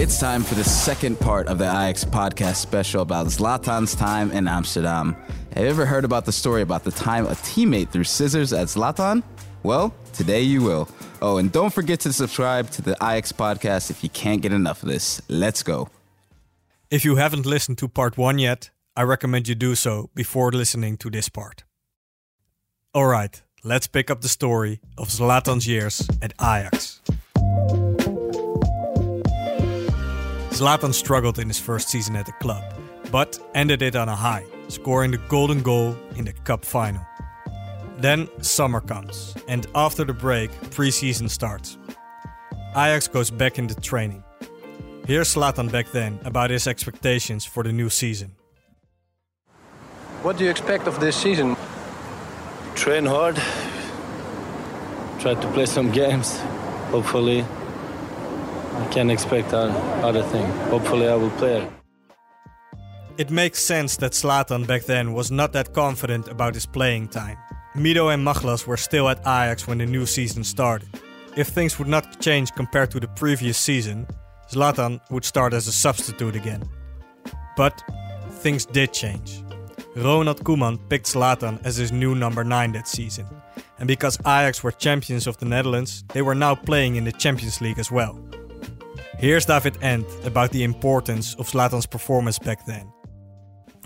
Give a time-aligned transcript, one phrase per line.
[0.00, 4.48] It's time for the second part of the Ajax podcast special about Zlatan's time in
[4.48, 5.14] Amsterdam.
[5.52, 8.68] Have you ever heard about the story about the time a teammate threw scissors at
[8.68, 9.22] Zlatan?
[9.62, 10.88] Well, today you will.
[11.20, 14.82] Oh, and don't forget to subscribe to the Ajax podcast if you can't get enough
[14.82, 15.20] of this.
[15.28, 15.90] Let's go.
[16.90, 20.96] If you haven't listened to part one yet, I recommend you do so before listening
[20.96, 21.64] to this part.
[22.96, 27.02] Alright, let's pick up the story of Zlatan's years at Ajax.
[30.60, 32.62] Zlatan struggled in his first season at the club,
[33.10, 37.00] but ended it on a high, scoring the golden goal in the cup final.
[37.96, 41.78] Then summer comes, and after the break, preseason starts.
[42.72, 44.22] Ajax goes back into training.
[45.06, 48.32] Here's Zlatan back then about his expectations for the new season.
[50.20, 51.56] What do you expect of this season?
[52.74, 53.36] Train hard,
[55.20, 56.38] try to play some games.
[56.90, 57.46] Hopefully,
[58.80, 60.46] I can expect other thing.
[60.70, 61.68] Hopefully, I will play.
[63.18, 67.36] It makes sense that Zlatan back then was not that confident about his playing time.
[67.76, 70.88] Mido and Machlas were still at Ajax when the new season started.
[71.36, 74.06] If things would not change compared to the previous season,
[74.50, 76.68] Zlatan would start as a substitute again.
[77.56, 77.82] But
[78.42, 79.42] things did change.
[79.94, 83.26] Ronald Koeman picked Zlatan as his new number 9 that season.
[83.78, 87.60] And because Ajax were champions of the Netherlands, they were now playing in the Champions
[87.60, 88.18] League as well.
[89.20, 92.90] Here's David Endt about the importance of Zlatan's performance back then.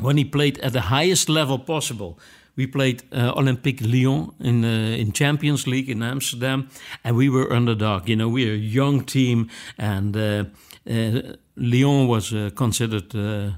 [0.00, 2.20] When he played at the highest level possible,
[2.54, 6.68] we played uh, Olympique Lyon in uh, in Champions League in Amsterdam,
[7.02, 8.08] and we were underdog.
[8.08, 10.44] You know, we were a young team, and uh,
[10.88, 11.20] uh
[11.56, 13.50] Lyon was uh, considered uh,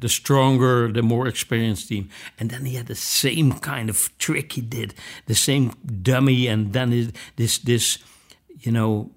[0.00, 2.08] the stronger, the more experienced team.
[2.38, 4.94] And then he had the same kind of trick he did,
[5.26, 7.98] the same dummy, and then this this,
[8.64, 9.10] you know,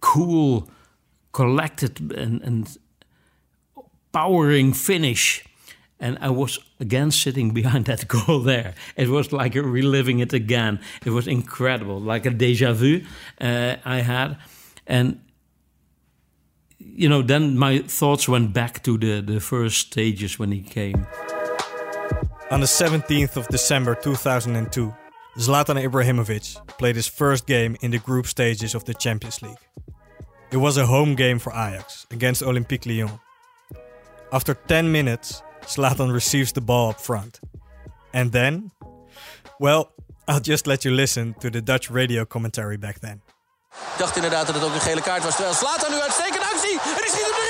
[0.00, 0.68] cool,
[1.38, 2.78] collected and, and
[4.10, 5.44] powering finish
[6.00, 8.74] and I was again sitting behind that goal there.
[8.96, 10.80] It was like reliving it again.
[11.06, 13.00] It was incredible, like a deja vu
[13.40, 14.36] uh, I had.
[14.86, 15.20] And,
[16.78, 21.06] you know, then my thoughts went back to the, the first stages when he came.
[22.50, 24.94] On the 17th of December 2002,
[25.38, 29.64] Zlatan Ibrahimovic played his first game in the group stages of the Champions League.
[30.50, 33.20] It was a home game for Ajax against Olympique Lyon.
[34.30, 37.40] After 10 minutes, Zlatan receives the ball up front.
[38.14, 38.70] And then,
[39.60, 39.92] well,
[40.26, 43.20] I'll just let you listen to the Dutch radio commentary back then.
[43.92, 45.34] Ik dacht inderdaad dat het ook een gele kaart was.
[45.34, 46.80] Terwijl Zlatan nu uitstekende actie.
[46.80, 47.47] En die schiet hem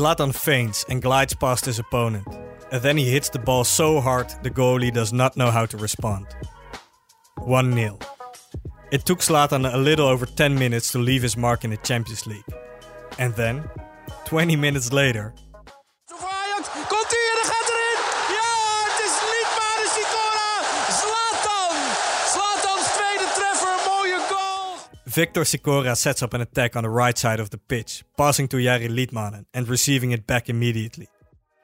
[0.00, 2.26] Zlatan feints and glides past his opponent.
[2.72, 5.76] and then he hits the ball so hard the goalie does not know how to
[5.76, 6.26] respond.
[7.36, 7.98] 1 0.
[8.92, 12.26] It took Zlatan a little over 10 minutes to leave his mark in the Champions
[12.26, 12.44] League.
[13.18, 13.68] And then,
[14.24, 15.34] 20 minutes later,
[16.88, 18.00] Komt hij en gaat erin!
[18.38, 18.52] Ja,
[18.86, 20.52] het is Litmanen Sikora!
[21.00, 21.76] Zlatan!
[22.32, 24.76] Zlatan's tweede treffer, mooie goal!
[25.10, 28.58] Victor Sikora sets up an attack on the right side of the pitch, passing to
[28.58, 31.08] Jari Litmanen and receiving it back immediately.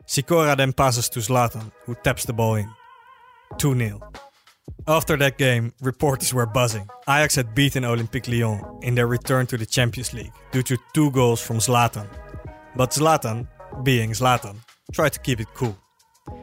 [0.05, 2.69] Sikora then passes to Zlatan, who taps the ball in.
[3.59, 4.01] 2 0.
[4.89, 6.89] After that game, reporters were buzzing.
[7.09, 11.13] Ajax had beaten Olympique Lyon in their return to the Champions League due to two
[11.13, 12.09] goals from Zlatan.
[12.75, 13.47] But Zlatan,
[13.85, 14.57] being Zlatan,
[14.93, 15.79] tried to keep it cool.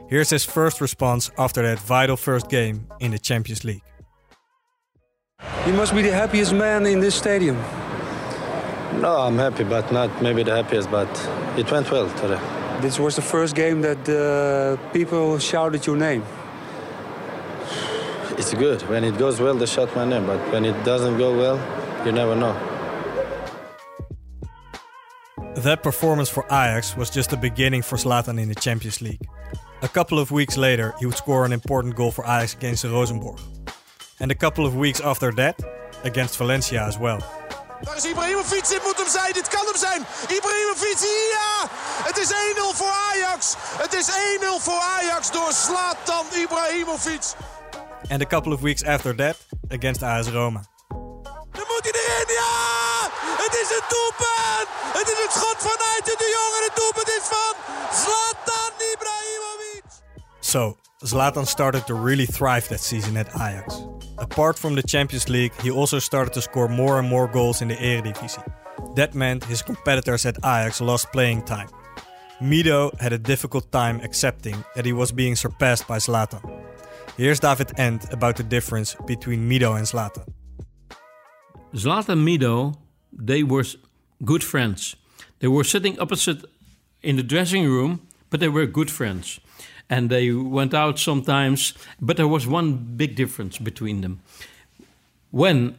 [0.07, 3.83] Here's his first response after that vital first game in the Champions League.
[5.67, 7.57] You must be the happiest man in this stadium.
[9.01, 11.09] No, I'm happy, but not maybe the happiest, but
[11.57, 12.39] it went well today.
[12.81, 16.23] This was the first game that uh, people shouted your name.
[18.37, 18.81] It's good.
[18.89, 20.25] When it goes well, they shout my name.
[20.25, 21.57] But when it doesn't go well,
[22.05, 22.53] you never know.
[25.55, 29.21] That performance for Ajax was just the beginning for Zlatan in the Champions League.
[29.81, 33.39] A couple of weeks later, he would score an important goal for Ajax against Rosenborg.
[34.23, 35.59] And a couple of weeks after that,
[36.05, 37.19] against Valencia as well.
[37.81, 40.05] Daar is Ibrahimovic, dit moet hem zijn, dit kan hem zijn.
[40.37, 40.99] Ibrahimovic,
[41.35, 41.67] ja!
[42.07, 43.55] Het is 1-0 voor Ajax.
[43.77, 47.23] Het is 1-0 voor Ajax door Zlatan Ibrahimovic.
[48.09, 49.35] And a couple of weeks after that,
[49.69, 50.61] against AS Roma.
[51.51, 53.09] Dan moet hij erin, ja!
[53.43, 54.67] Het is een doelpunt!
[54.99, 57.62] Het is het schot van de Jong en het doelpunt is van.
[60.53, 63.75] So, Zlatan started to really thrive that season at Ajax.
[64.19, 67.69] Apart from the Champions League, he also started to score more and more goals in
[67.69, 68.45] the Eredivisie.
[68.95, 71.69] That meant his competitors at Ajax lost playing time.
[72.39, 76.43] Mido had a difficult time accepting that he was being surpassed by Zlatan.
[77.17, 80.27] Here's David Endt about the difference between Mido and Zlatan.
[81.73, 82.75] Zlatan and Mido,
[83.11, 83.65] they were
[84.23, 84.95] good friends.
[85.39, 86.45] They were sitting opposite
[87.01, 89.39] in the dressing room, but they were good friends.
[89.89, 94.21] And they went out sometimes, but there was one big difference between them.
[95.31, 95.75] When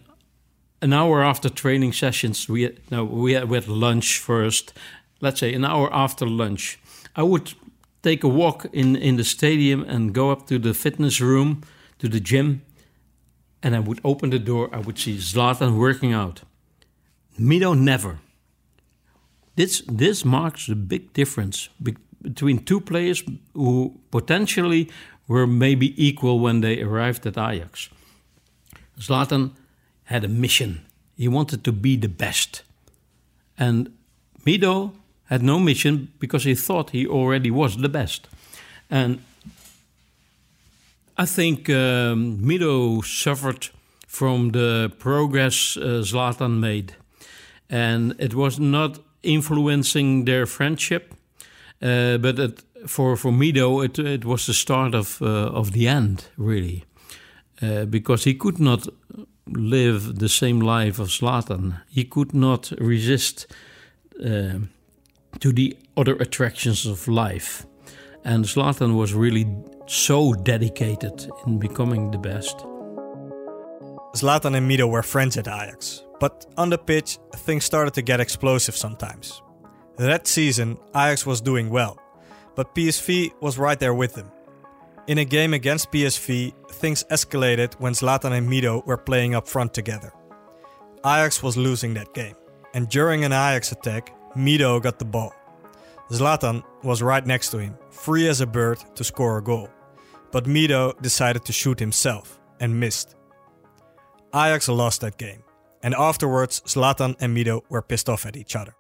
[0.82, 4.72] an hour after training sessions, we had, no, we had, we had lunch first.
[5.20, 6.78] Let's say an hour after lunch,
[7.16, 7.54] I would
[8.02, 11.62] take a walk in, in the stadium and go up to the fitness room,
[11.98, 12.62] to the gym,
[13.62, 14.68] and I would open the door.
[14.72, 16.42] I would see Zlatan working out.
[17.38, 18.18] Mido never.
[19.56, 21.68] This this marks the big difference
[22.24, 23.22] between two players
[23.52, 24.90] who potentially
[25.28, 27.88] were maybe equal when they arrived at Ajax.
[28.98, 29.50] Zlatan
[30.04, 30.80] had a mission.
[31.16, 32.62] He wanted to be the best.
[33.58, 33.92] And
[34.44, 34.92] Mido
[35.26, 38.28] had no mission because he thought he already was the best.
[38.90, 39.18] And
[41.16, 43.68] I think um, Mido suffered
[44.06, 46.96] from the progress uh, Zlatan made.
[47.70, 51.14] And it was not influencing their friendship,
[51.82, 55.88] uh, but it, for, for Mido, it, it was the start of, uh, of the
[55.88, 56.84] end, really.
[57.62, 58.88] Uh, because he could not
[59.46, 61.80] live the same life of Zlatan.
[61.88, 63.46] He could not resist
[64.20, 64.58] uh,
[65.40, 67.66] to the other attractions of life.
[68.24, 69.46] And Zlatan was really
[69.86, 72.56] so dedicated in becoming the best.
[74.14, 78.20] Zlatan and Mido were friends at Ajax, but on the pitch, things started to get
[78.20, 79.43] explosive sometimes.
[79.96, 81.98] That season, Ajax was doing well,
[82.56, 84.30] but PSV was right there with them.
[85.06, 89.72] In a game against PSV, things escalated when Zlatan and Mido were playing up front
[89.72, 90.12] together.
[91.04, 92.34] Ajax was losing that game,
[92.72, 95.32] and during an Ajax attack, Mido got the ball.
[96.10, 99.68] Zlatan was right next to him, free as a bird to score a goal.
[100.32, 103.14] But Mido decided to shoot himself and missed.
[104.34, 105.44] Ajax lost that game,
[105.84, 108.74] and afterwards Zlatan and Mido were pissed off at each other.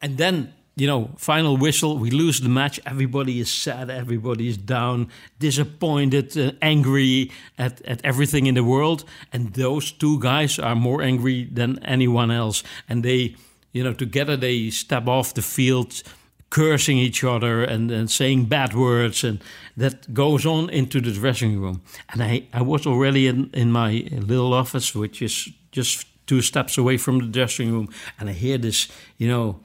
[0.00, 2.78] And then, you know, final whistle, we lose the match.
[2.86, 5.08] Everybody is sad, everybody is down,
[5.38, 9.04] disappointed, uh, angry at, at everything in the world.
[9.32, 12.62] And those two guys are more angry than anyone else.
[12.88, 13.34] And they,
[13.72, 16.02] you know, together they step off the field,
[16.50, 19.24] cursing each other and, and saying bad words.
[19.24, 19.42] And
[19.76, 21.82] that goes on into the dressing room.
[22.10, 26.78] And I, I was already in, in my little office, which is just two steps
[26.78, 27.88] away from the dressing room.
[28.20, 29.60] And I hear this, you know,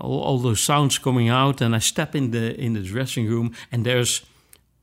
[0.00, 3.54] all, all, those sounds coming out, and I step in the in the dressing room,
[3.72, 4.24] and there's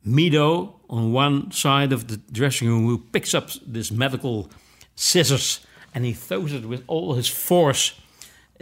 [0.05, 4.49] Mido on one side of the dressing room who picks up this medical
[4.95, 5.65] scissors
[5.95, 7.93] and he throws it with all his force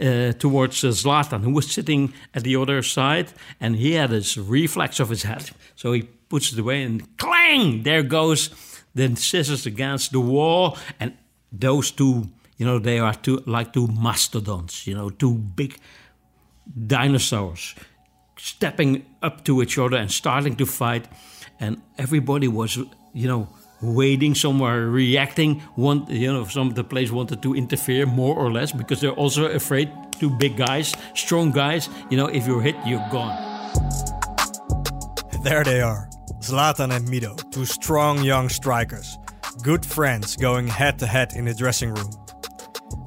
[0.00, 4.36] uh, towards uh, Zlatan, who was sitting at the other side, and he had this
[4.36, 7.82] reflex of his head, so he puts it away, and clang!
[7.82, 8.50] There goes
[8.94, 11.16] the scissors against the wall, and
[11.52, 15.78] those two, you know, they are two like two mastodons, you know, two big
[16.86, 17.74] dinosaurs
[18.36, 21.08] stepping up to each other and starting to fight.
[21.60, 22.76] And everybody was
[23.12, 23.48] you know
[23.80, 28.50] waiting somewhere reacting one you know some of the players wanted to interfere more or
[28.50, 29.90] less because they're also afraid.
[30.20, 33.34] To big guys strong guys you know if you're hit you're gone.
[35.42, 36.08] There they are
[36.40, 39.18] zlatan and mido two strong young strikers
[39.62, 42.10] good friends going head to head in the dressing room.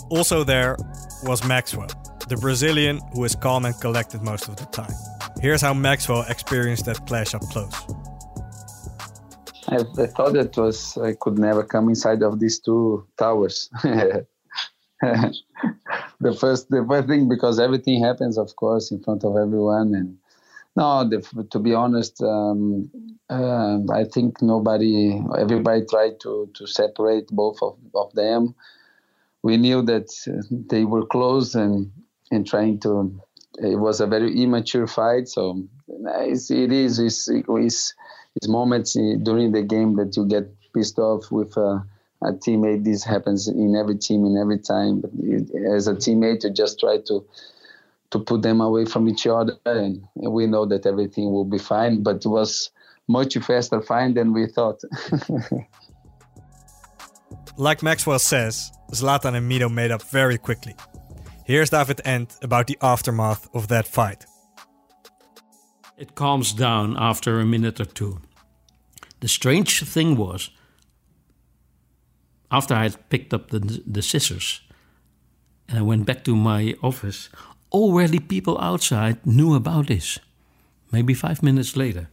[0.09, 0.75] Also there
[1.23, 1.87] was maxwell
[2.29, 4.93] the Brazilian who is calm and collected most of the time.
[5.41, 7.73] Here's how Maxwell experienced that clash up close.
[9.69, 13.69] I, I thought it was I could never come inside of these two towers.
[15.01, 20.17] the first the first thing because everything happens, of course, in front of everyone, and
[20.75, 22.89] no, the, to be honest, um,
[23.29, 28.55] uh, I think nobody, everybody tried to to separate both of, of them.
[29.43, 30.09] We knew that
[30.49, 31.91] they were close, and
[32.31, 33.19] and trying to.
[33.59, 36.99] It was a very immature fight, so it's, it is.
[36.99, 37.95] It's, it's,
[38.35, 41.83] it's moments during the game that you get pissed off with a,
[42.21, 42.83] a teammate.
[42.83, 45.01] This happens in every team, in every time.
[45.01, 45.09] But
[45.73, 47.25] as a teammate, you just try to
[48.11, 52.03] to put them away from each other, and we know that everything will be fine.
[52.03, 52.71] But it was
[53.07, 54.81] much faster fine than we thought.
[57.57, 60.75] like Maxwell says, Zlatan and Mido made up very quickly.
[61.47, 64.25] Here's David Endt about the aftermath of that fight.
[65.97, 68.19] It calms down after a minute or two.
[69.21, 70.49] The strange thing was,
[72.51, 74.59] after I had picked up the, the scissors,
[75.69, 77.29] and I went back to my office.
[77.71, 80.19] Already, people outside knew about this.
[80.91, 82.09] Maybe five minutes later.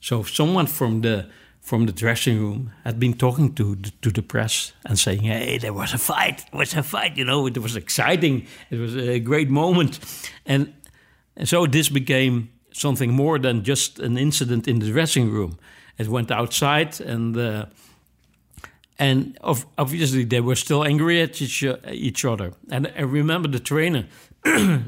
[0.00, 1.28] So someone from the
[1.68, 5.58] from the dressing room had been talking to the, to the press and saying, "Hey,
[5.58, 6.44] there was a fight.
[6.50, 7.18] There was a fight.
[7.18, 8.46] You know, it was exciting.
[8.70, 9.98] It was a great moment."
[10.46, 10.72] And,
[11.36, 15.58] and so this became something more than just an incident in the dressing room.
[15.98, 17.66] It went outside, and uh,
[18.98, 22.52] and of, obviously they were still angry at each, uh, each other.
[22.70, 24.06] And I remember the trainer.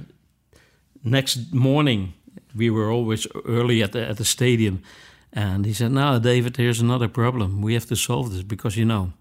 [1.05, 2.15] next morning,
[2.55, 4.83] we were always early at the at the stadium,
[5.33, 7.63] and he said, "Now, David, here's another problem.
[7.63, 9.13] We have to solve this because you know."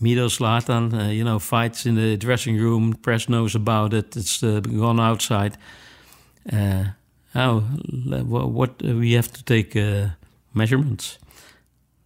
[0.00, 2.94] Mido Zlatan, uh, you know, fights in the dressing room.
[2.94, 4.16] Press knows about it.
[4.16, 5.56] It's uh, gone outside.
[6.52, 6.84] Uh,
[7.34, 10.10] oh, what uh, we have to take uh,
[10.54, 11.18] measurements.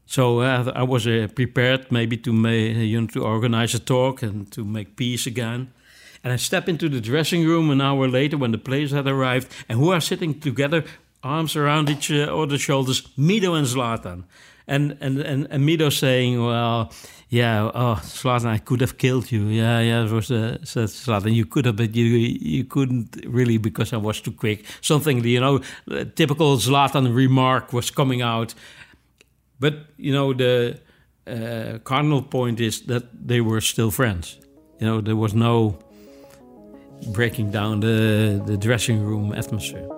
[0.07, 1.05] So uh, I was
[1.35, 5.73] prepared maybe to make, you know, to organize a talk and to make peace again.
[6.25, 9.49] And I step into the dressing room an hour later when the players had arrived,
[9.69, 10.85] and who are sitting together,
[11.23, 14.25] arms around each other's shoulders, Mido and Zlatan.
[14.67, 16.93] And, and, and, and Mido saying, well,
[17.29, 19.47] yeah, oh, Zlatan, I could have killed you.
[19.47, 23.93] Yeah, yeah, was uh, said Zlatan, you could have, but you you couldn't really because
[23.93, 24.65] I was too quick.
[24.81, 25.61] Something, you know,
[26.15, 28.55] typical Zlatan remark was coming out.
[29.59, 30.79] But, you know, the
[31.27, 34.39] uh, cardinal point is that they were still friends.
[34.79, 35.79] You know, there was no
[37.13, 39.89] breaking down the, the dressing room atmosphere.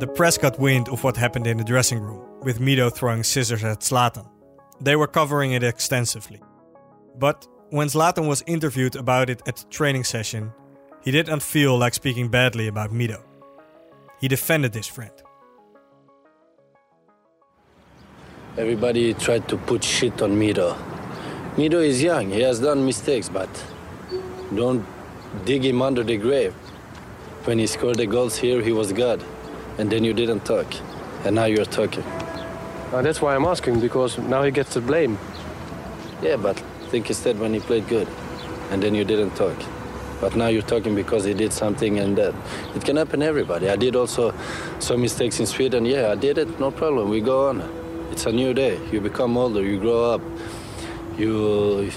[0.00, 3.62] The press got wind of what happened in the dressing room, with Mido throwing scissors
[3.62, 4.26] at Zlatan.
[4.80, 6.40] They were covering it extensively.
[7.18, 10.54] But when Zlatan was interviewed about it at the training session,
[11.04, 13.20] he did not feel like speaking badly about Mido.
[14.22, 15.12] He defended his friend.
[18.56, 20.78] Everybody tried to put shit on Mido.
[21.56, 23.50] Mido is young, he has done mistakes, but
[24.54, 24.82] don't
[25.44, 26.54] dig him under the grave.
[27.44, 29.22] When he scored the goals here, he was God
[29.80, 30.66] and then you didn't talk,
[31.24, 32.04] and now you're talking.
[32.92, 35.18] Uh, that's why I'm asking, because now he gets the blame.
[36.22, 38.06] Yeah, but think instead when he played good,
[38.70, 39.56] and then you didn't talk.
[40.20, 42.34] But now you're talking because he did something and that.
[42.76, 43.70] It can happen to everybody.
[43.70, 44.34] I did also
[44.80, 45.86] some mistakes in Sweden.
[45.86, 47.08] Yeah, I did it, no problem.
[47.08, 47.62] We go on.
[48.12, 48.78] It's a new day.
[48.92, 50.20] You become older, you grow up.
[51.16, 51.90] You.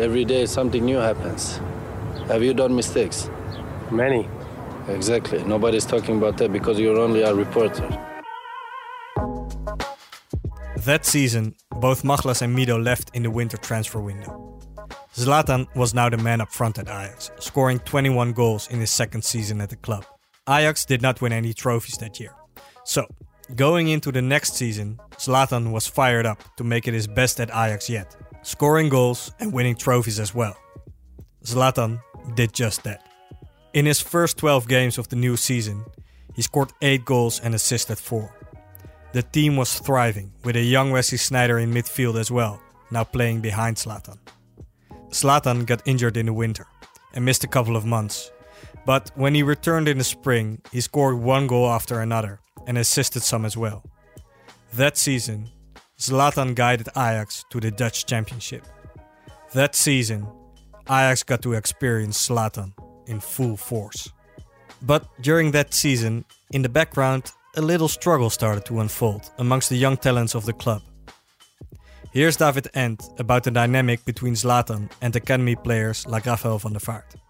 [0.00, 1.60] Every day something new happens.
[2.26, 3.30] Have you done mistakes?
[3.92, 4.26] Many.
[4.88, 5.42] Exactly.
[5.44, 7.88] Nobody's talking about that because you're only a reporter.
[10.84, 14.58] That season, both Machlas and Mido left in the winter transfer window.
[15.14, 19.22] Zlatan was now the man up front at Ajax, scoring 21 goals in his second
[19.22, 20.04] season at the club.
[20.48, 22.34] Ajax did not win any trophies that year.
[22.84, 23.06] So,
[23.54, 27.50] going into the next season, Zlatan was fired up to make it his best at
[27.50, 30.56] Ajax yet, scoring goals and winning trophies as well.
[31.44, 32.00] Zlatan
[32.34, 33.06] did just that.
[33.74, 35.86] In his first 12 games of the new season,
[36.34, 38.30] he scored 8 goals and assisted 4.
[39.12, 42.60] The team was thriving, with a young Wesley Sneijder in midfield as well,
[42.90, 44.18] now playing behind Zlatan.
[45.08, 46.66] Zlatan got injured in the winter
[47.14, 48.30] and missed a couple of months,
[48.84, 53.22] but when he returned in the spring, he scored one goal after another and assisted
[53.22, 53.82] some as well.
[54.74, 55.48] That season,
[55.98, 58.66] Zlatan guided Ajax to the Dutch Championship.
[59.54, 60.26] That season,
[60.86, 62.74] Ajax got to experience Zlatan
[63.06, 64.10] in full force.
[64.82, 69.76] But during that season, in the background, a little struggle started to unfold amongst the
[69.76, 70.82] young talents of the club.
[72.12, 76.80] Here's David Endt about the dynamic between Zlatan and academy players like Rafael van der
[76.80, 77.21] Vaart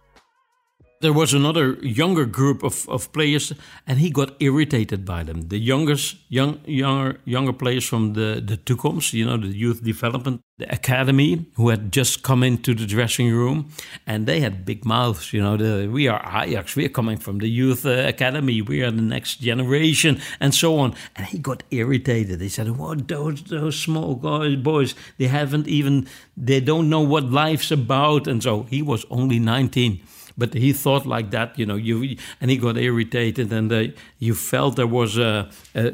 [1.02, 3.52] there was another younger group of, of players,
[3.86, 5.48] and he got irritated by them.
[5.48, 10.40] The youngest, young, younger, younger players from the the Toekomst, you know, the youth development,
[10.58, 13.70] the academy, who had just come into the dressing room,
[14.06, 15.32] and they had big mouths.
[15.32, 18.82] You know, the, we are Ajax, we are coming from the youth uh, academy, we
[18.82, 20.94] are the next generation, and so on.
[21.16, 22.40] And he got irritated.
[22.40, 24.94] He said, "What those those small guys, boys?
[25.18, 26.06] They haven't even,
[26.36, 30.00] they don't know what life's about." And so he was only nineteen
[30.42, 31.76] but he thought like that, you know.
[31.76, 35.92] You and he got irritated, and uh, you felt there was a, a,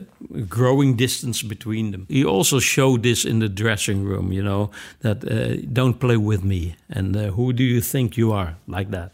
[0.49, 2.07] growing distance between them.
[2.09, 6.43] He also showed this in the dressing room, you know, that uh, don't play with
[6.43, 9.11] me, and uh, who do you think you are, like that.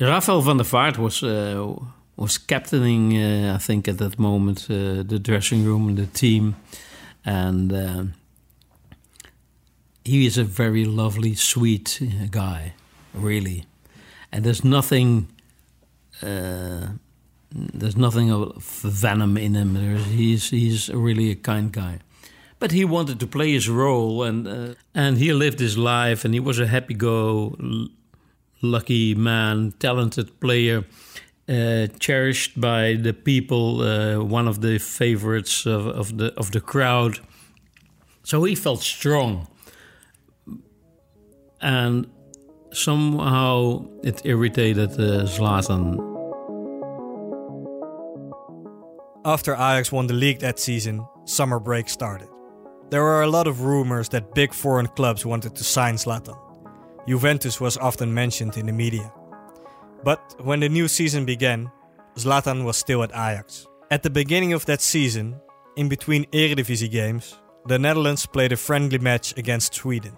[0.00, 1.74] Rafael van der Vaart was uh,
[2.16, 6.56] was captaining, uh, I think, at that moment, uh, the dressing room and the team,
[7.24, 7.72] and
[10.04, 12.72] he is a very lovely, sweet guy,
[13.14, 13.64] really
[14.36, 15.28] and there's nothing
[16.22, 16.88] uh,
[17.50, 19.74] there's nothing of venom in him.
[19.74, 22.00] There's, he's he's really a kind guy,
[22.58, 26.34] but he wanted to play his role, and uh, and he lived his life, and
[26.34, 30.84] he was a happy-go-lucky man, talented player.
[31.48, 36.60] Uh, cherished by the people, uh, one of the favorites of, of, the of the
[36.60, 37.20] crowd.
[38.24, 39.46] So he felt strong,
[41.60, 42.08] and
[42.76, 45.96] somehow it irritated uh, Zlatan.
[49.24, 52.28] After Ajax won the league that season, summer break started.
[52.90, 56.38] There were a lot of rumors that big foreign clubs wanted to sign Zlatan.
[57.08, 59.12] Juventus was often mentioned in the media.
[60.04, 61.72] But when the new season began,
[62.16, 63.66] Zlatan was still at Ajax.
[63.90, 65.40] At the beginning of that season,
[65.76, 70.16] in between Eredivisie games, the Netherlands played a friendly match against Sweden.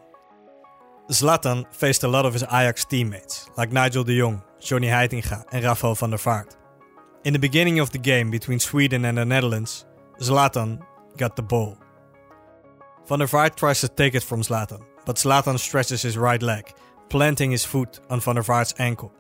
[1.11, 5.65] Zlatan faced a lot of his Ajax teammates, like Nigel de Jong, Johnny Heitinga, and
[5.65, 6.55] Rafael van der Vaart.
[7.25, 9.87] In the beginning of the game between Sweden and the Netherlands,
[10.21, 10.85] Zlatan
[11.17, 11.79] got the ball.
[13.07, 16.75] Van der Vaart tries to take it from Zlatan, but Zlatan stretches his right leg,
[17.09, 19.11] planting his foot on Van der Vaart's ankle.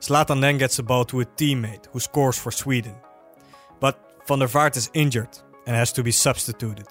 [0.00, 2.96] Zlatan then gets the ball to a teammate who scores for Sweden.
[3.78, 6.88] But Van der Vaart is injured and has to be substituted.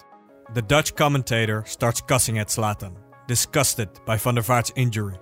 [0.54, 2.96] The Dutch commentator starts cussing at Zlatan,
[3.28, 5.20] disgusted by Van der Vaart's injury.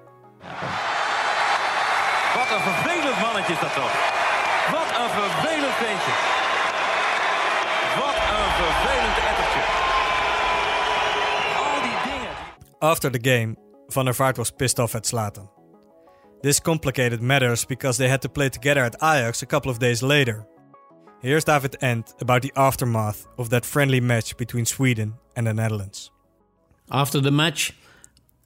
[2.35, 3.93] Wat een vervelend mannetje is dat toch?
[4.71, 6.13] Wat een vervelend ventje.
[7.99, 9.61] Wat een vervelend ettertje.
[11.57, 12.35] Al die dingen.
[12.79, 13.55] After the game,
[13.87, 15.49] Van der Vaart was pissed off at Zlatan.
[16.41, 20.01] This complicated matters because they had to play together at Ajax a couple of days
[20.01, 20.47] later.
[21.21, 26.11] Here's David Endt about the aftermath of that friendly match between Sweden and the Netherlands.
[26.89, 27.73] After the match,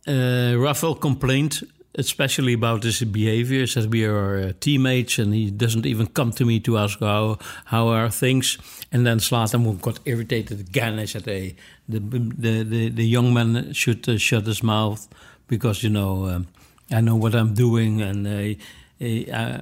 [0.08, 1.62] uh, Rafael complained,
[1.96, 3.66] especially about his behavior.
[3.68, 7.38] Said we are uh, teammates, and he doesn't even come to me to ask how
[7.66, 8.58] how are things.
[8.92, 11.00] And then Zlatan got irritated again.
[11.00, 11.56] I said, "Hey,
[11.90, 15.08] the the the, the young man should uh, shut his mouth
[15.48, 16.48] because you know um,
[16.92, 18.56] I know what I'm doing, and uh,
[19.02, 19.62] I,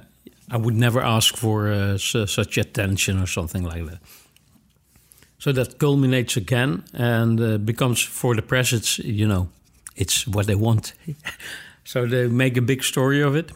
[0.50, 4.00] I would never ask for uh, su such attention or something like that."
[5.38, 8.72] So that culminates again and uh, becomes for the press.
[8.72, 9.48] It's you know
[9.96, 10.94] it's what they want.
[11.84, 13.52] so they make a big story of it,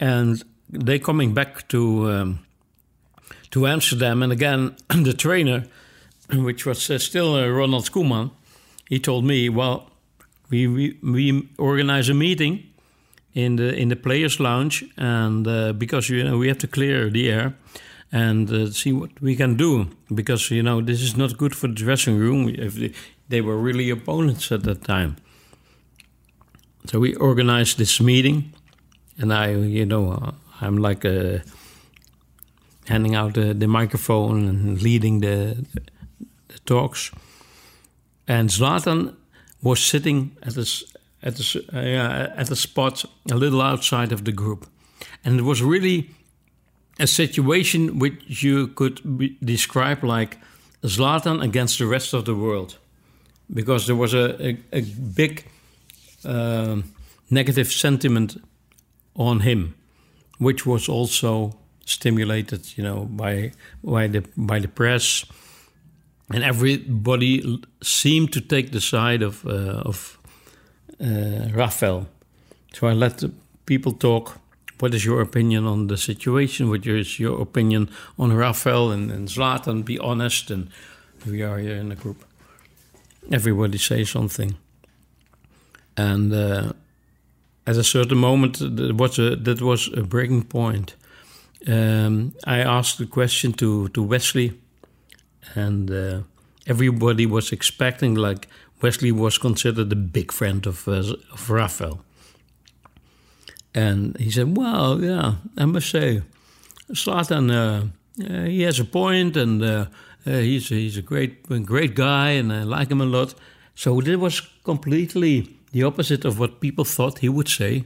[0.00, 2.38] and they coming back to um,
[3.50, 5.64] to Amsterdam, and again the trainer,
[6.32, 8.30] which was uh, still uh, Ronald Koeman,
[8.88, 9.90] he told me, well,
[10.50, 12.64] we, we we organize a meeting
[13.34, 17.10] in the in the players' lounge, and uh, because you know we have to clear
[17.10, 17.54] the air.
[18.10, 21.68] And uh, see what we can do because you know this is not good for
[21.68, 22.48] the dressing room.
[22.48, 22.92] If they,
[23.28, 25.16] they were really opponents at that time,
[26.86, 28.52] so we organized this meeting,
[29.18, 31.38] and I, you know, uh, I'm like uh,
[32.86, 37.10] handing out the, the, microphone and leading the, the, talks.
[38.26, 39.14] And Zlatan
[39.62, 40.66] was sitting at a,
[41.22, 44.66] at a, uh, at a spot a little outside of the group,
[45.24, 46.10] and it was really
[46.98, 49.00] a situation which you could
[49.44, 50.38] describe like
[50.82, 52.78] Zlatan against the rest of the world,
[53.52, 55.44] because there was a, a, a big
[56.28, 56.82] uh,
[57.30, 58.36] negative sentiment
[59.14, 59.74] on him,
[60.38, 65.24] which was also stimulated, you know, by by the by the press,
[66.30, 70.18] and everybody seemed to take the side of uh, of
[71.00, 72.06] uh, Rafael.
[72.72, 73.30] So I let the
[73.64, 74.38] people talk.
[74.80, 76.68] What is your opinion on the situation?
[76.68, 79.84] What is your opinion on Rafael and, and Zlatan?
[79.84, 80.68] Be honest, and
[81.26, 82.24] we are here in a group.
[83.30, 84.56] Everybody say something.
[85.98, 86.72] And uh,
[87.66, 90.94] at a certain moment, that was a, that was a breaking point.
[91.66, 94.52] Um, I asked the question to, to Wesley,
[95.56, 96.20] and uh,
[96.68, 98.46] everybody was expecting, like,
[98.80, 102.04] Wesley was considered a big friend of, uh, of Rafael.
[103.74, 106.22] And he said, Well, yeah, I must say,
[106.92, 109.86] Zlatan, uh, he has a point, and uh,
[110.24, 113.34] uh, he's, he's a great, great guy, and I like him a lot.
[113.74, 117.84] So it was completely the opposite of what people thought he would say.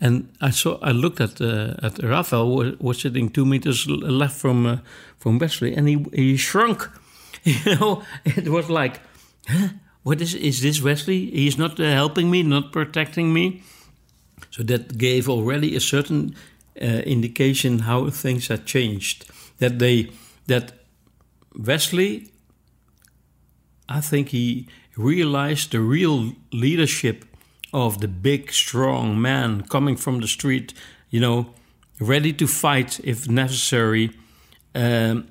[0.00, 4.36] And I saw, I looked at uh, at Rafael was, was, sitting two meters left
[4.36, 4.78] from uh,
[5.18, 6.88] from Wesley, and he he shrunk.
[7.44, 9.00] You know, it was like,
[9.46, 9.68] huh?
[10.02, 11.30] what is is this Wesley?
[11.30, 13.62] He's not uh, helping me, not protecting me.
[14.50, 16.34] So that gave already a certain
[16.82, 19.24] uh, indication how things had changed.
[19.58, 20.10] That they
[20.46, 20.72] that
[21.54, 22.32] Wesley,
[23.88, 24.66] I think he
[24.98, 27.24] realized the real leadership
[27.72, 30.74] of the big, strong man coming from the street,
[31.10, 31.54] you know,
[32.00, 34.10] ready to fight if necessary,
[34.74, 35.26] um,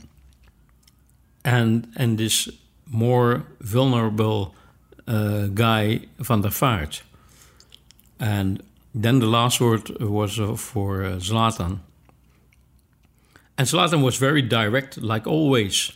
[1.44, 2.50] and and this
[2.86, 4.56] more vulnerable
[5.08, 7.02] uh, guy van der Vaart.
[8.20, 8.64] And
[8.96, 11.80] then the last word was uh, for uh, Zlatan.
[13.58, 15.92] And Zlatan was very direct, like always,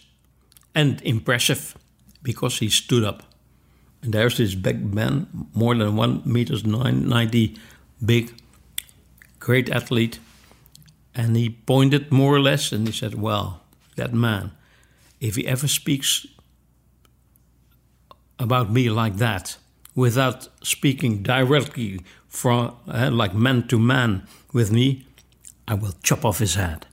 [0.73, 1.75] and impressive
[2.23, 3.30] because he stood up.
[4.03, 7.55] And there's this big man, more than one meters nine, 90
[8.03, 8.33] big,
[9.39, 10.19] great athlete.
[11.13, 13.61] And he pointed more or less and he said, Well,
[13.95, 14.51] that man,
[15.19, 16.25] if he ever speaks
[18.39, 19.57] about me like that,
[19.93, 25.05] without speaking directly from uh, like man to man with me,
[25.67, 26.87] I will chop off his head.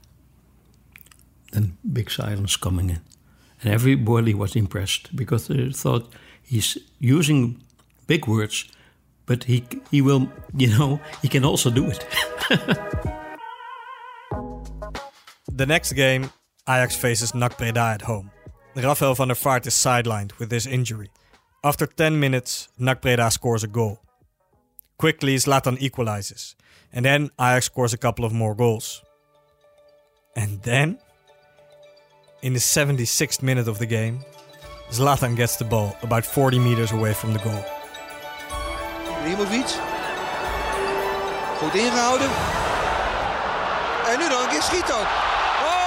[1.51, 3.01] Then big silence coming in.
[3.61, 6.13] And everybody was impressed because they thought
[6.49, 7.61] he's using
[8.07, 8.65] big words,
[9.25, 12.05] but he he will, you know, he can also do it.
[15.51, 16.31] the next game,
[16.67, 18.31] Ajax faces NAC Breda at home.
[18.75, 21.09] Rafael van der Vaart is sidelined with this injury.
[21.63, 23.99] After 10 minutes, NAC Breda scores a goal.
[24.97, 26.55] Quickly, Zlatan equalizes,
[26.93, 29.03] and then Ajax scores a couple of more goals.
[30.35, 30.99] And then,
[32.41, 34.23] in the 76th minute of the game,
[34.91, 37.63] Zlatan gets the ball about 40 meters away from the goal.
[39.23, 39.69] Rimovic.
[41.59, 42.29] Goed ingehouden.
[44.07, 45.07] En nu dan een keer schiet oh, ook.
[45.63, 45.79] Oh.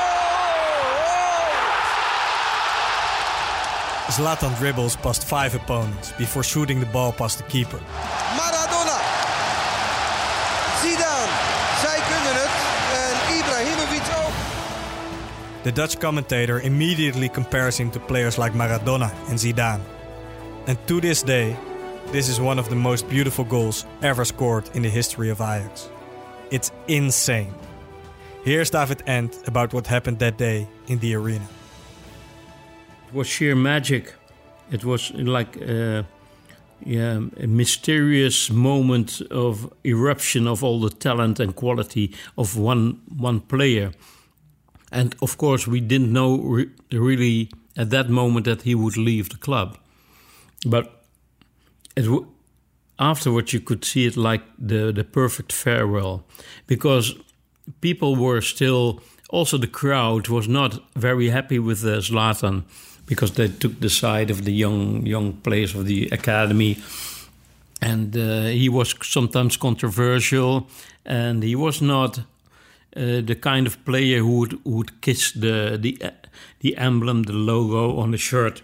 [4.09, 7.79] Zlatan dribbles past five opponents before shooting the ball past the keeper.
[8.37, 8.52] Maradona.
[15.65, 19.81] The Dutch commentator immediately compares him to players like Maradona and Zidane.
[20.67, 21.57] And to this day,
[22.07, 25.89] this is one of the most beautiful goals ever scored in the history of Ajax.
[26.51, 27.55] It's insane.
[28.45, 31.47] Here's David Endt about what happened that day in the arena.
[33.09, 34.15] It was sheer magic.
[34.73, 35.57] It was like
[36.85, 43.41] yeah, a mysterious moment of eruption of all the talent and quality of one one
[43.41, 43.93] player.
[44.93, 49.31] And of course, we didn't know re really at that moment that he would leave
[49.31, 49.79] the club.
[50.67, 50.85] But
[51.97, 52.07] it
[52.99, 56.25] afterwards, you could see it like the, the perfect farewell
[56.67, 57.15] because
[57.81, 59.01] people were still,
[59.31, 62.65] also the crowd was not very happy with uh, Zlatan
[63.07, 66.79] because they took the side of the young young players of the academy,
[67.81, 70.69] and uh, he was sometimes controversial,
[71.05, 72.21] and he was not
[72.97, 75.99] uh, the kind of player who would who would kiss the the
[76.61, 78.63] the emblem, the logo on the shirt,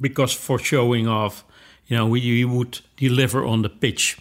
[0.00, 1.44] because for showing off,
[1.86, 4.18] you know, he, would deliver on the pitch,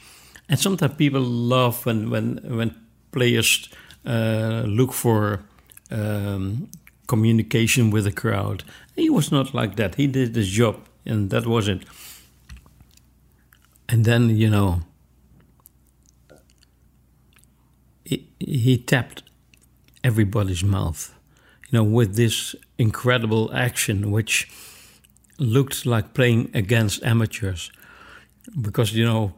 [0.48, 2.76] and sometimes people love when when when
[3.12, 3.70] players
[4.06, 5.44] uh, look for
[5.92, 6.70] um,
[7.08, 8.64] communication with the crowd.
[8.96, 9.96] He was not like that.
[9.96, 11.84] He did his job, and that was it.
[13.88, 14.82] And then, you know,
[18.40, 19.24] he, tapped
[20.04, 21.14] everybody's mouth,
[21.70, 24.50] you know, with this incredible action, which
[25.38, 27.72] looked like playing against amateurs.
[28.60, 29.34] Because, you know,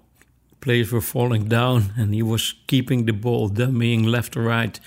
[0.62, 4.80] players were falling down and he was keeping the ball, dummying left or right,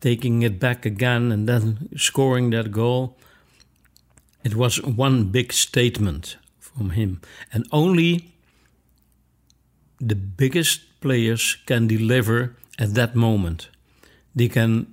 [0.00, 3.16] taking it back again, and then scoring that goal.
[4.42, 7.20] It was one big statement from him.
[7.52, 8.32] And only
[10.00, 13.68] the biggest players can deliver at that moment.
[14.34, 14.86] They can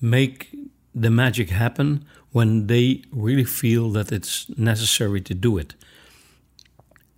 [0.00, 0.54] make
[0.94, 5.74] the magic happen when they really feel that it's necessary to do it.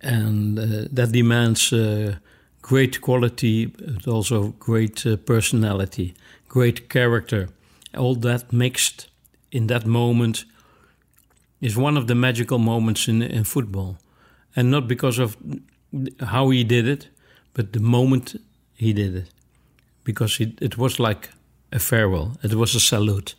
[0.01, 2.17] And uh, that demands uh,
[2.61, 6.13] great quality, but also great uh, personality,
[6.47, 7.49] great character.
[7.97, 9.07] All that mixed
[9.51, 10.45] in that moment
[11.61, 13.97] is one of the magical moments in, in football.
[14.55, 15.35] And not because of
[16.19, 17.09] how he did it,
[17.53, 18.35] but the moment
[18.75, 19.29] he did it.
[20.03, 21.29] Because it, was like
[21.71, 23.35] a farewell, it was a salute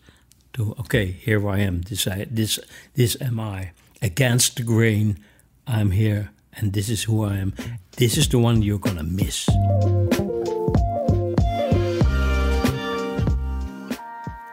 [0.55, 2.59] to, okay, here I am, this, I, this,
[2.95, 3.71] this am I.
[4.03, 5.19] Against the grain,
[5.67, 7.55] I'm here, and this is who I am.
[7.97, 9.49] This is the one you're gonna miss.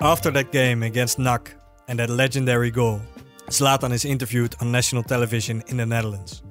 [0.02, 1.56] After that game against NAC
[1.88, 3.02] and that legendary goal,
[3.50, 6.44] Zlatan is interviewed on national television in the Netherlands.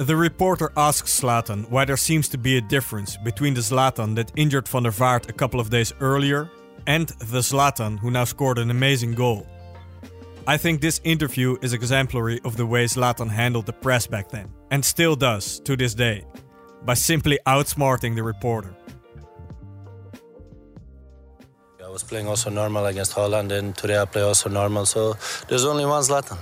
[0.00, 4.32] The reporter asks Zlatan why there seems to be a difference between the Zlatan that
[4.34, 6.50] injured Van der Vaart a couple of days earlier
[6.86, 9.46] and the Zlatan who now scored an amazing goal.
[10.46, 14.48] I think this interview is exemplary of the way Zlatan handled the press back then,
[14.70, 16.24] and still does to this day,
[16.82, 18.74] by simply outsmarting the reporter.
[21.84, 24.86] I was playing also normal against Holland, and today I play also normal.
[24.86, 26.38] So there's only one Zlatan.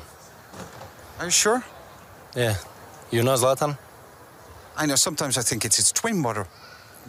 [1.19, 1.65] Are you sure?
[2.37, 2.55] Yeah.
[3.11, 3.79] You know Zlatan?
[4.77, 4.97] I know.
[4.97, 6.47] Sometimes I think it's its twin brother,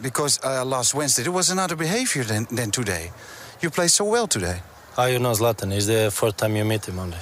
[0.00, 3.12] because uh, last Wednesday there was another behavior than, than today.
[3.60, 4.62] You played so well today.
[4.96, 5.72] How you know Zlatan?
[5.72, 7.18] It's the fourth time you meet him only.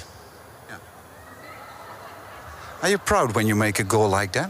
[0.69, 0.77] Yeah.
[2.81, 4.49] Are you proud when you make a goal like that?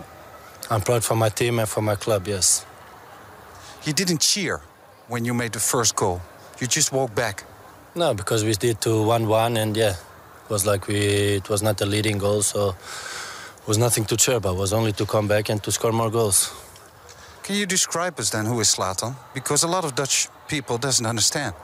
[0.69, 2.65] I'm proud for my team and for my club, yes.
[3.83, 4.61] You didn't cheer
[5.07, 6.21] when you made the first goal.
[6.59, 7.45] You just walked back.
[7.95, 9.95] No, because we did to 1-1 and yeah,
[10.43, 10.97] it was like we
[11.37, 12.75] it was not a leading goal, so
[13.67, 14.55] was nothing to cheer about.
[14.55, 16.51] It was only to come back and to score more goals.
[17.43, 19.15] Can you describe us then who is Zlatan?
[19.33, 21.55] Because a lot of Dutch people doesn't understand.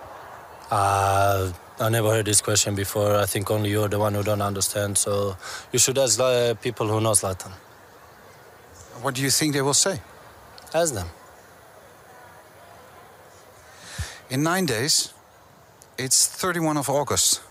[0.72, 3.16] Uh, I never heard this question before.
[3.16, 4.98] I think only you're the one who don't understand.
[4.98, 5.38] So
[5.72, 7.52] you should ask uh, people who know Zlatan.
[9.02, 10.00] What do you think they will say?
[10.74, 11.08] Ask them.
[14.30, 15.14] In nine days,
[15.98, 17.42] it's 31 of August.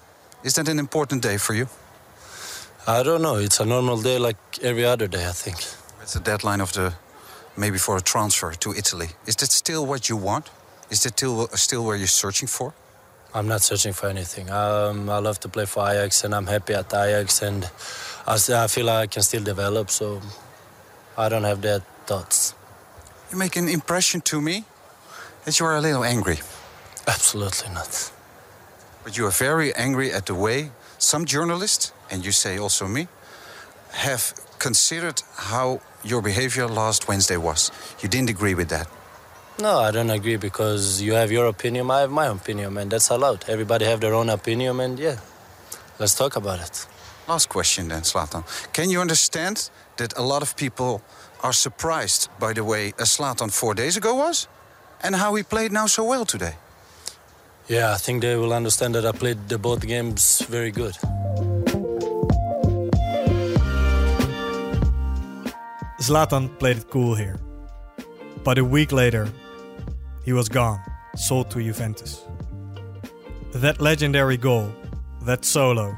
[0.43, 1.69] Is that an important day for you?
[2.87, 3.37] I don't know.
[3.37, 5.57] It's a normal day like every other day, I think.
[6.03, 6.93] It's the deadline of the
[7.57, 9.09] maybe for a transfer to Italy.
[9.27, 10.51] Is that still what you want?
[10.91, 12.75] Is that still still where you're searching for?
[13.33, 14.51] I'm not searching for anything.
[14.51, 17.65] Um, I love to play for Ajax, and I'm happy at Ajax, and
[18.27, 19.91] I, I feel like I can still develop.
[19.91, 20.21] So
[21.17, 22.55] I don't have that thoughts.
[23.33, 24.65] You make an impression to me
[25.47, 26.41] that you are a little angry.
[27.09, 28.13] Absolutely not.
[29.03, 33.09] But you are very angry at the way some journalists, and you say also me,
[33.93, 37.71] have considered how your behavior last Wednesday was.
[38.01, 38.89] You didn't agree with that.
[39.59, 43.11] No, I don't agree because you have your opinion, I have my opinion, and that's
[43.11, 43.49] allowed.
[43.49, 45.19] Everybody have their own opinion, and yeah,
[45.99, 46.87] let's talk about it.
[47.29, 48.45] Last question then, Zlatan.
[48.73, 51.03] Can you understand that a lot of people
[51.43, 54.49] are surprised by the way a Zlatan four days ago was,
[55.03, 56.55] and how he played now so well today?
[57.69, 60.97] Yeah, I think they will understand that I played the both games very good.
[66.09, 67.41] Zlatan played it cool here.
[68.43, 69.27] But a week later,
[70.23, 70.81] he was gone,
[71.17, 72.27] sold to Juventus.
[73.53, 74.71] That legendary goal,
[75.23, 75.97] that solo,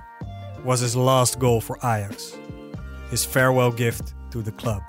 [0.65, 2.39] was his last goal for Ajax,
[3.11, 4.83] his farewell gift to the club.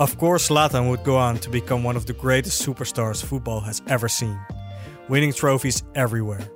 [0.00, 3.82] Of course, Zlatan would go on to become one of the greatest superstars football has
[3.88, 4.40] ever seen,
[5.10, 6.48] winning trophies everywhere.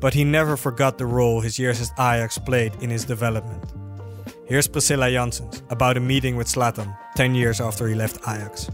[0.00, 3.72] But he never forgot the role his years at Ajax played in his development.
[4.46, 8.70] Here's Priscilla Janssens about a meeting with Zlatan 10 years after he left Ajax.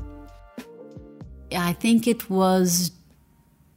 [1.57, 2.91] I think it was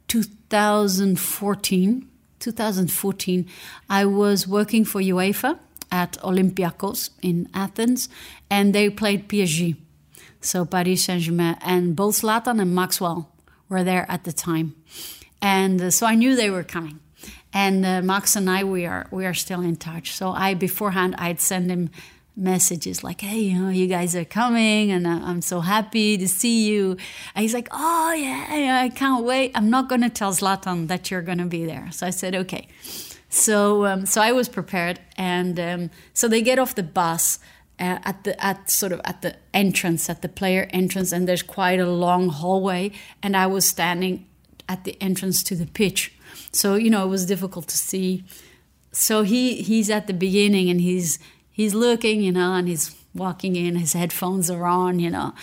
[0.08, 2.08] 2014.
[2.38, 3.46] 2014,
[3.88, 5.58] I was working for UEFA
[5.90, 8.10] at Olympiacos in Athens,
[8.50, 9.76] and they played PSG.
[10.42, 13.32] So Paris Saint Germain, and both Zlatan and Maxwell
[13.70, 14.74] were there at the time,
[15.40, 17.00] and uh, so I knew they were coming.
[17.56, 20.12] And uh, Max and I, we are we are still in touch.
[20.12, 21.88] So I beforehand, I'd send him
[22.36, 26.28] messages like, "Hey, you know, you guys are coming, and uh, I'm so happy to
[26.28, 26.98] see you."
[27.34, 29.52] And he's like, "Oh yeah, I can't wait.
[29.54, 32.34] I'm not going to tell Zlatan that you're going to be there." So I said,
[32.34, 32.68] "Okay."
[33.30, 37.38] So um, so I was prepared, and um, so they get off the bus.
[37.78, 41.42] Uh, at the at sort of at the entrance at the player entrance and there's
[41.42, 42.90] quite a long hallway
[43.22, 44.24] and I was standing
[44.66, 46.15] at the entrance to the pitch
[46.52, 48.24] so you know it was difficult to see
[48.96, 51.18] so he he's at the beginning and he's
[51.56, 55.34] he's looking, you know, and he's walking in, his headphones are on, you know,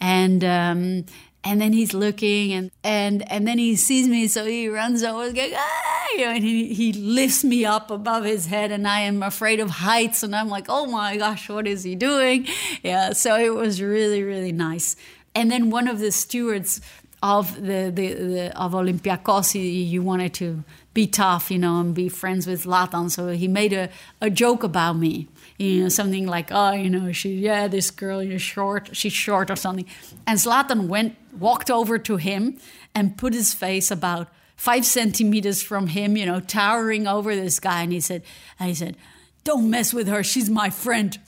[0.00, 1.04] and um,
[1.42, 5.32] and then he's looking and and and then he sees me, so he runs over,
[5.32, 6.06] going, ah!
[6.12, 9.60] you know, and he he lifts me up above his head, and I am afraid
[9.60, 12.46] of heights, and I'm like, oh my gosh, what is he doing?
[12.82, 14.96] Yeah, so it was really really nice.
[15.34, 16.80] And then one of the stewards
[17.22, 21.94] of the, the, the of Olympiacos, he, he wanted to be tough, you know, and
[21.94, 23.10] be friends with Zlatan.
[23.10, 25.28] So he made a, a joke about me
[25.60, 29.50] you know, something like, oh, you know, she, yeah, this girl you're short, she's short
[29.50, 29.84] or something.
[30.26, 32.58] And Zlatan went, walked over to him
[32.94, 37.82] and put his face about five centimeters from him, you know, towering over this guy.
[37.82, 38.22] And he said,
[38.58, 38.96] and he said,
[39.44, 41.18] don't mess with her, she's my friend.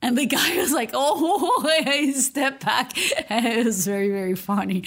[0.00, 2.92] And the guy was like, oh, he stepped back.
[3.30, 4.84] And it was very, very funny.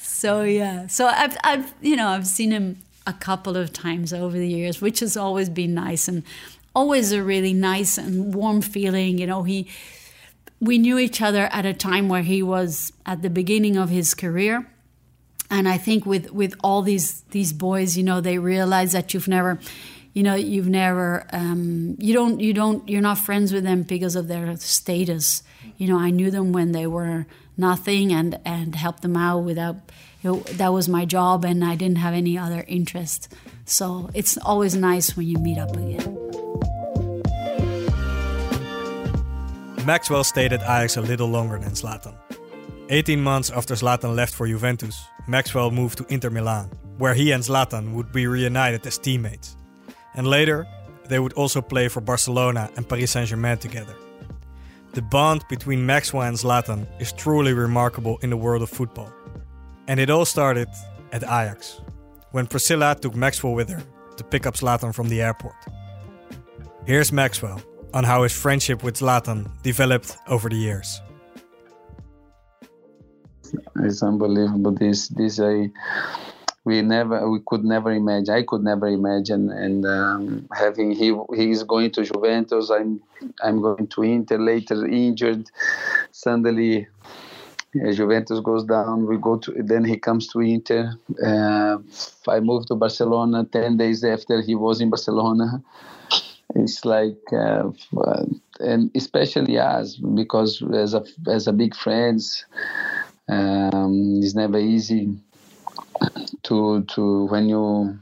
[0.00, 0.86] so, yeah.
[0.86, 4.80] So I've, I've, you know, I've seen him a couple of times over the years,
[4.80, 6.06] which has always been nice.
[6.06, 6.22] And
[6.74, 9.18] always a really nice and warm feeling.
[9.18, 9.68] You know, he
[10.60, 14.14] we knew each other at a time where he was at the beginning of his
[14.14, 14.66] career.
[15.50, 19.26] And I think with, with all these these boys, you know, they realize that you've
[19.26, 19.58] never,
[20.12, 24.16] you know, you've never, um, you don't, you don't, you're not friends with them because
[24.16, 25.42] of their status.
[25.76, 29.76] You know, I knew them when they were nothing and and helped them out without.
[30.22, 33.32] You know, that was my job, and I didn't have any other interest.
[33.64, 36.16] So it's always nice when you meet up again.
[39.86, 42.14] Maxwell stayed at Ajax a little longer than Zlatan.
[42.90, 47.42] 18 months after Zlatan left for Juventus, Maxwell moved to Inter Milan, where he and
[47.42, 49.56] Zlatan would be reunited as teammates.
[50.14, 50.66] And later,
[51.08, 53.94] they would also play for Barcelona and Paris Saint Germain together.
[54.92, 59.12] The bond between Maxwell and Zlatan is truly remarkable in the world of football.
[59.86, 60.68] And it all started
[61.12, 61.80] at Ajax,
[62.32, 63.82] when Priscilla took Maxwell with her
[64.16, 65.54] to pick up Zlatan from the airport.
[66.86, 67.60] Here's Maxwell
[67.94, 71.00] on how his friendship with Zlatan developed over the years.
[73.82, 74.72] It's unbelievable.
[74.72, 75.70] This, this, I,
[76.64, 78.34] we never, we could never imagine.
[78.34, 79.50] I could never imagine.
[79.50, 82.70] And um, having he, he is going to Juventus.
[82.70, 83.00] I'm,
[83.42, 85.50] I'm going to Inter later, injured.
[86.12, 86.86] Suddenly,
[87.72, 89.06] yeah, Juventus goes down.
[89.06, 90.92] We go to then he comes to Inter.
[91.24, 91.78] Uh,
[92.28, 93.44] I moved to Barcelona.
[93.44, 95.62] Ten days after he was in Barcelona,
[96.56, 97.70] it's like uh,
[98.58, 102.44] and especially us because as a as a big friends,
[103.28, 105.16] um, it's never easy
[106.44, 107.98] to to when you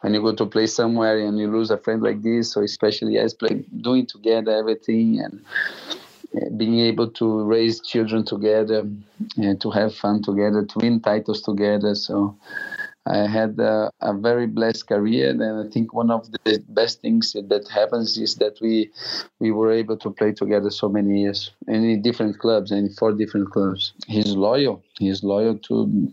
[0.00, 2.52] when you go to play somewhere and you lose a friend like this.
[2.52, 5.44] So especially as play doing together everything and
[6.34, 8.88] eh, being able to raise children together
[9.36, 11.94] and to have fun together, to win titles together.
[11.94, 12.36] So
[13.06, 17.32] I had a, a, very blessed career, and I think one of the best things
[17.32, 18.90] that happens is that we
[19.38, 23.50] we were able to play together so many years in different clubs and four different
[23.50, 23.94] clubs.
[24.06, 24.82] He's loyal.
[24.98, 26.12] He's loyal to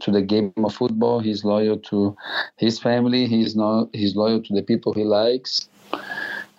[0.00, 1.20] to the game of football.
[1.20, 2.16] He's loyal to
[2.56, 3.26] his family.
[3.26, 3.88] He's not.
[3.92, 5.68] He's loyal to the people he likes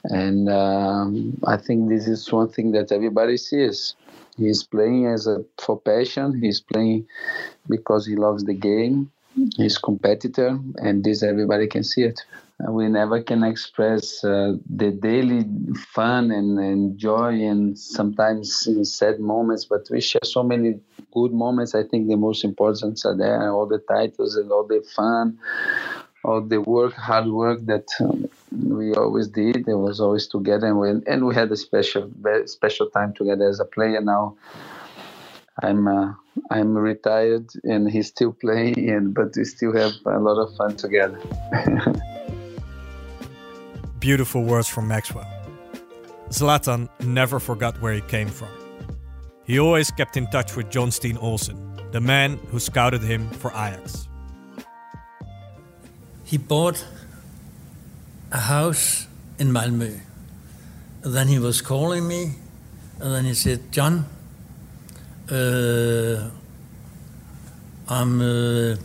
[0.05, 3.95] and um, I think this is one thing that everybody sees.
[4.37, 6.39] He's playing as a for passion.
[6.41, 7.07] He's playing
[7.67, 9.11] because he loves the game.
[9.55, 12.21] He's competitor, and this everybody can see it.
[12.59, 15.45] We never can express uh, the daily
[15.93, 19.65] fun and, and joy, and sometimes sad moments.
[19.65, 20.79] But we share so many
[21.13, 21.75] good moments.
[21.75, 23.51] I think the most important are there.
[23.51, 25.37] All the titles and all the fun
[26.27, 29.67] all the work, hard work that um, we always did.
[29.67, 32.11] It was always together, and we, and we had a special,
[32.45, 34.01] special time together as a player.
[34.01, 34.35] Now,
[35.63, 36.13] I'm uh,
[36.51, 40.75] I'm retired, and he's still playing, and but we still have a lot of fun
[40.75, 41.19] together.
[44.07, 45.27] Beautiful words from Maxwell.
[46.29, 48.49] Zlatan never forgot where he came from.
[49.45, 51.57] He always kept in touch with John Steen Olsen,
[51.91, 54.07] the man who scouted him for Ajax
[56.27, 56.85] he bought
[58.33, 59.07] a house
[59.39, 59.97] in Malmö.
[61.03, 62.33] And then he was calling me,
[62.99, 64.05] and then he said, John,
[65.31, 66.29] uh,
[67.87, 68.75] I'm uh,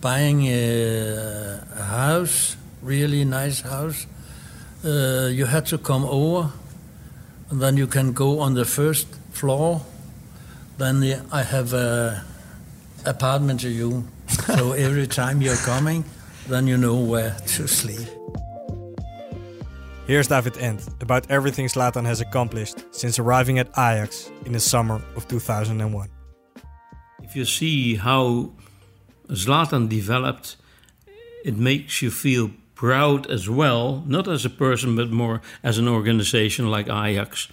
[0.00, 4.06] buying a, a, house, really nice house.
[4.84, 6.52] Uh, you had to come over,
[7.50, 9.82] and then you can go on the first floor.
[10.78, 12.24] Then the, I have a
[13.04, 14.04] apartment to you.
[14.28, 16.04] so every time you're coming,
[16.48, 18.08] then you know where to sleep.
[20.06, 25.02] Here's David Endt about everything Zlatan has accomplished since arriving at Ajax in the summer
[25.16, 26.08] of 2001.
[27.22, 28.52] If you see how
[29.28, 30.56] Zlatan developed,
[31.44, 35.88] it makes you feel proud as well, not as a person, but more as an
[35.88, 37.48] organization like Ajax,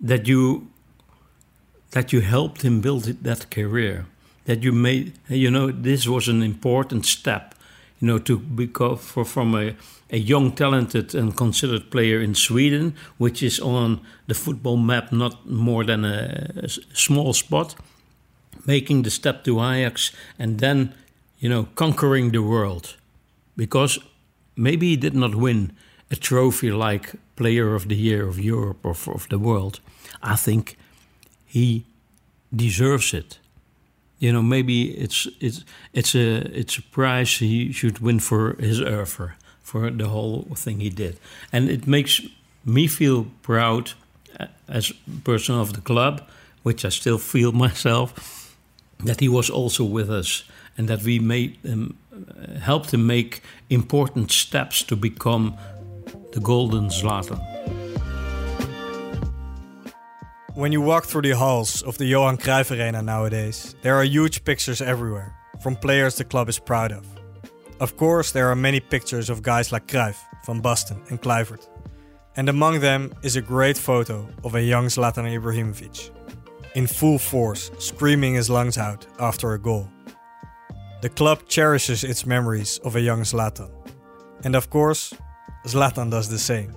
[0.00, 0.68] that you
[1.92, 4.04] that you helped him build that career.
[4.44, 7.54] That you made, you know, this was an important step
[8.00, 9.74] you know, to become for, from a,
[10.10, 15.48] a young, talented, and considered player in Sweden, which is on the football map not
[15.48, 17.74] more than a, a small spot,
[18.66, 20.94] making the step to Ajax, and then,
[21.38, 22.96] you know, conquering the world,
[23.56, 23.98] because
[24.60, 25.72] maybe he did not win
[26.10, 29.80] a trophy like Player of the Year of Europe or of the world.
[30.22, 30.76] I think
[31.46, 31.84] he
[32.54, 33.40] deserves it
[34.20, 38.80] you know maybe it's it's it's a it's a prize he should win for his
[38.80, 41.18] effort for the whole thing he did
[41.52, 42.20] and it makes
[42.64, 43.92] me feel proud
[44.38, 44.92] uh, as
[45.24, 46.22] person of the club
[46.62, 48.54] which I still feel myself
[49.04, 50.44] that he was also with us
[50.76, 52.09] and that we made him uh,
[52.60, 55.56] helped him make important steps to become
[56.32, 57.40] the golden Zlatan.
[60.54, 64.44] When you walk through the halls of the Johan Cruyff Arena nowadays, there are huge
[64.44, 67.06] pictures everywhere, from players the club is proud of.
[67.78, 71.66] Of course, there are many pictures of guys like Cruyff, Van Basten, and Kluivert.
[72.36, 76.10] And among them is a great photo of a young Zlatan Ibrahimovic,
[76.74, 79.88] in full force, screaming his lungs out after a goal.
[81.02, 83.70] The club cherishes its memories of a young Zlatan.
[84.44, 85.14] And of course,
[85.66, 86.76] Zlatan does the same.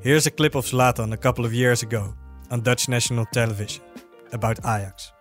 [0.00, 2.14] Here's a clip of Zlatan a couple of years ago
[2.50, 3.84] on Dutch national television
[4.32, 5.12] about Ajax.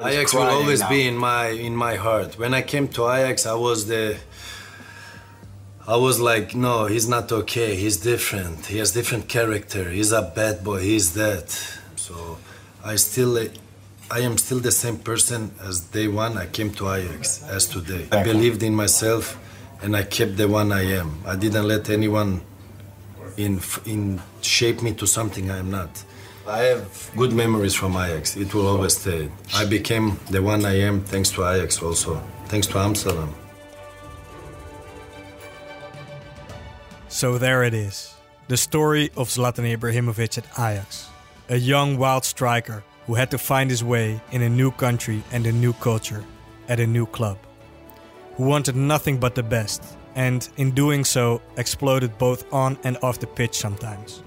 [0.00, 2.38] Ajax will always be in my in my heart.
[2.38, 4.16] When I came to Ajax, I was the
[5.86, 7.74] I was like, no, he's not okay.
[7.76, 8.66] He's different.
[8.66, 9.90] He has different character.
[9.90, 10.80] He's a bad boy.
[10.80, 11.50] He's that.
[11.96, 12.38] So
[12.84, 13.28] I still
[14.12, 18.08] I am still the same person as day one I came to Ajax as today.
[18.12, 19.38] I believed in myself
[19.80, 21.22] and I kept the one I am.
[21.24, 22.42] I didn't let anyone
[23.38, 26.04] in in shape me to something I am not.
[26.46, 28.36] I have good memories from Ajax.
[28.36, 29.30] It will always stay.
[29.54, 32.22] I became the one I am thanks to Ajax also.
[32.48, 33.32] Thanks to Amsterdam.
[37.08, 38.14] So there it is.
[38.48, 41.08] The story of Zlatan Ibrahimovic at Ajax.
[41.48, 45.46] A young wild striker who had to find his way in a new country and
[45.46, 46.24] a new culture
[46.68, 47.38] at a new club.
[48.36, 53.18] Who wanted nothing but the best and in doing so exploded both on and off
[53.18, 54.22] the pitch sometimes.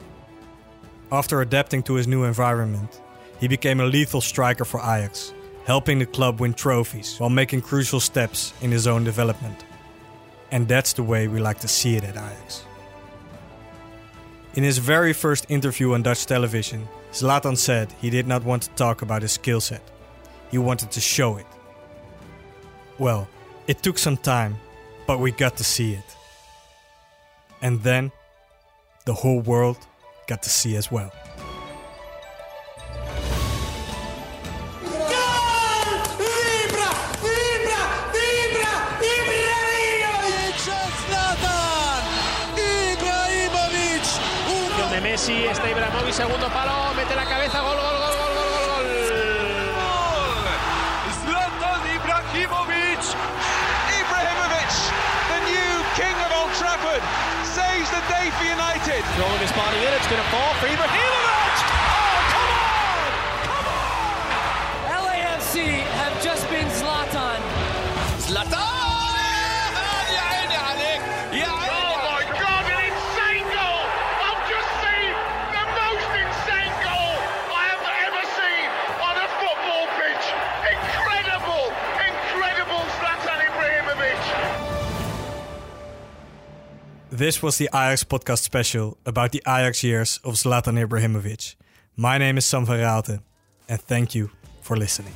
[1.11, 3.01] After adapting to his new environment,
[3.39, 5.34] he became a lethal striker for Ajax,
[5.65, 9.65] helping the club win trophies while making crucial steps in his own development.
[10.51, 12.65] And that's the way we like to see it at Ajax.
[14.55, 18.70] In his very first interview on Dutch television, Zlatan said he did not want to
[18.72, 19.82] talk about his skill set.
[20.51, 21.45] He wanted to show it.
[22.99, 23.30] Well,
[23.68, 24.57] it took some time,
[25.07, 26.16] but we got to see it.
[27.61, 28.11] And then,
[29.05, 29.78] the whole world
[30.28, 31.13] got to see as well.
[45.56, 48.86] Está Ibrahimovic, segundo palo, mete la cabeza, gol, gol, gol, gol, gol, gol, gol.
[51.24, 53.03] Zlatan Ibrahimovic!
[53.88, 54.74] Ibrahimovic,
[55.32, 57.03] the new king of Old Trafford,
[57.43, 59.01] saves the day for United.
[59.16, 61.14] Throwing his body in, it's going to fall for Ibrahimovic!
[87.16, 91.55] This was the Ajax podcast special about the Ajax years of Zlatan Ibrahimovic.
[91.95, 93.22] My name is Sam van Raalte,
[93.70, 95.13] and thank you for listening.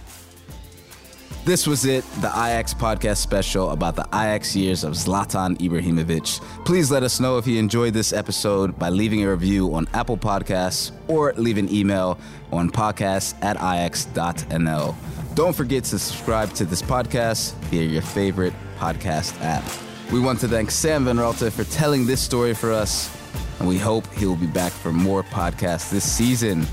[1.44, 6.40] This was it, the Ajax podcast special about the Ajax years of Zlatan Ibrahimovic.
[6.64, 10.18] Please let us know if you enjoyed this episode by leaving a review on Apple
[10.18, 12.18] Podcasts or leave an email
[12.54, 14.96] on podcast at ajax.nl.
[15.36, 19.89] Don't forget to subscribe to this podcast via your favorite podcast app.
[20.12, 21.18] We want to thank Sam Van
[21.52, 23.16] for telling this story for us,
[23.60, 26.66] and we hope he will be back for more podcasts this season.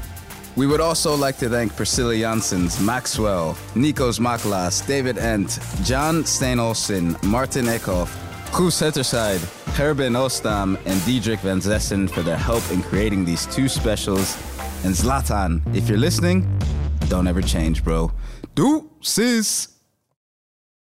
[0.57, 6.59] We would also like to thank Priscilla Janssens, Maxwell, Nikos Machlas, David Endt, John Steen
[6.59, 8.09] Olsen, Martin Eckhoff,
[8.53, 9.41] Koos Hetterside,
[9.77, 14.35] Gerben Ostam, and Diedrich Van Zessen for their help in creating these two specials.
[14.83, 16.59] And Zlatan, if you're listening,
[17.09, 18.13] don't ever change, bro.
[18.55, 19.76] Deuces!